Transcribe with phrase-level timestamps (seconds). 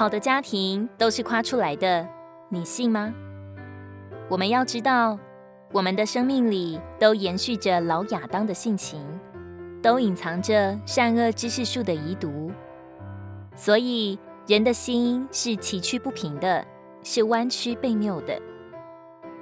[0.00, 2.08] 好的家庭都是夸出来的，
[2.48, 3.12] 你信吗？
[4.30, 5.18] 我们要知道，
[5.72, 8.98] 我们的生命里都延续着老亚当的性情，
[9.82, 12.50] 都隐藏着善恶知识树的遗毒，
[13.54, 16.64] 所以人的心是崎岖不平的，
[17.02, 18.40] 是弯曲悖谬的。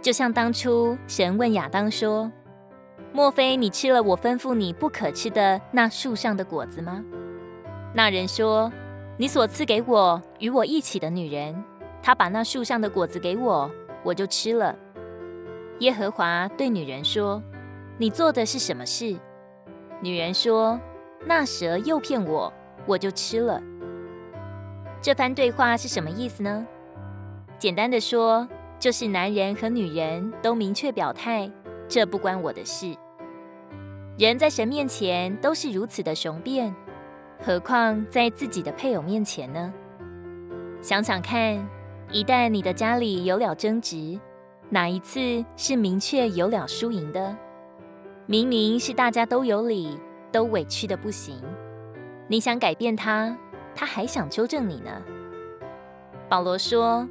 [0.02, 2.28] 就像当初神问亚当说
[3.14, 7.04] ：“莫非你吃了我吩咐你不可吃的那树上的果子吗？”
[7.94, 8.72] 那人说
[9.18, 11.62] ：“你所赐给我与我一起的女人，
[12.02, 13.70] 她把那树上的果子给我。”
[14.04, 14.74] 我就吃了。
[15.80, 17.42] 耶和华对女人说
[17.98, 19.16] ：“你做的是什么事？”
[20.00, 20.80] 女人说
[21.26, 22.50] ：“那蛇诱骗我，
[22.86, 23.60] 我就吃了。”
[25.02, 26.64] 这番对话是什么意思呢？
[27.58, 31.50] 简单的说，就是男人和女人都明确表态，
[31.88, 32.94] 这不关我的事。
[34.16, 36.74] 人在神面前都是如此的雄辩，
[37.40, 39.72] 何况在自己的配偶面前呢？
[40.82, 41.66] 想想看。
[42.10, 44.18] 一旦你的家里有了争执，
[44.70, 47.36] 哪一次是明确有了输赢的？
[48.24, 50.00] 明明是大家都有理，
[50.32, 51.38] 都委屈的不行。
[52.26, 53.36] 你想改变他，
[53.74, 54.90] 他还想纠正你呢。
[56.30, 57.06] 保罗说：“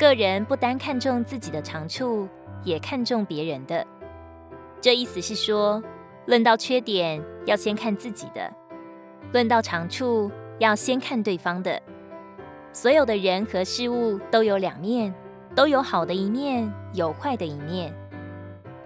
[0.00, 2.26] 个人不单看重自己的长处，
[2.62, 3.86] 也看重别人的。”
[4.80, 5.82] 这意思是说，
[6.24, 8.50] 论到缺点，要先看自己的；
[9.34, 11.82] 论到长处，要先看对方的。
[12.72, 15.12] 所有的人和事物都有两面，
[15.56, 17.92] 都有好的一面，有坏的一面。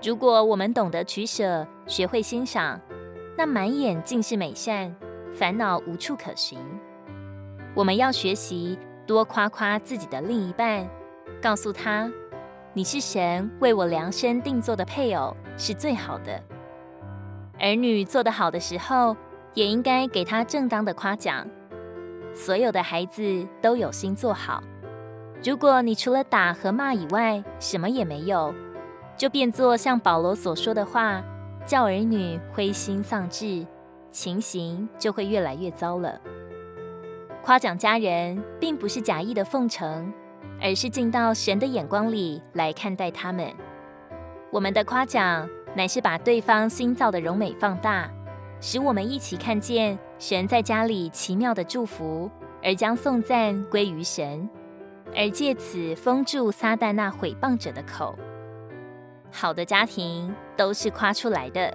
[0.03, 2.81] 如果我们懂得取舍，学会欣赏，
[3.37, 4.97] 那满眼尽是美善，
[5.35, 6.59] 烦恼无处可寻。
[7.75, 10.89] 我们要学习多夸夸自己的另一半，
[11.43, 12.11] 告诉他
[12.73, 16.43] ：“你是神为我量身定做的配偶，是最好的。”
[17.61, 19.15] 儿女做得好的时候，
[19.59, 21.45] 也应该给他正当的夸奖。
[22.33, 24.63] 所有的孩子都有心做好。
[25.45, 28.55] 如果你除了打和骂以外，什么也没有，
[29.17, 31.21] 就变作像保罗所说的话，
[31.67, 33.67] 叫儿女灰心丧志，
[34.13, 36.21] 情形就会越来越糟了。
[37.43, 40.13] 夸奖家人，并不是假意的奉承，
[40.63, 43.53] 而是进到神的眼光里来看待他们。
[44.53, 48.09] 我们的夸奖，乃是把对方新造的荣美放大。
[48.61, 52.31] 使我们一起看见神在家里奇妙的祝福，
[52.63, 54.49] 而将颂赞归于神，
[55.15, 58.19] 而借此封住撒旦那毁谤者的口。
[59.31, 61.73] 好的家庭都是夸出来的，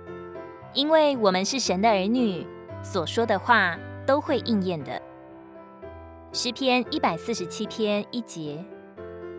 [0.74, 2.46] 因为我们是神的儿女，
[2.82, 5.02] 所说的话都会应验的。
[6.32, 8.66] 诗篇一百四十七篇一节，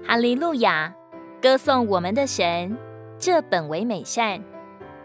[0.07, 0.95] 哈利路亚，
[1.43, 2.79] 歌颂我们的神，
[3.19, 4.41] 这本为美善。